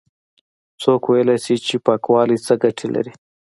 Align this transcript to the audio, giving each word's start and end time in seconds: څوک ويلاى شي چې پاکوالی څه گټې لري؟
څوک 0.81 1.01
ويلاى 1.11 1.37
شي 1.45 1.55
چې 1.65 1.75
پاکوالی 1.85 2.37
څه 2.45 2.53
گټې 2.61 2.87
لري؟ 2.95 3.13